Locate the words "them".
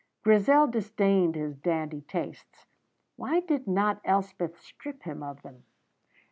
5.43-5.63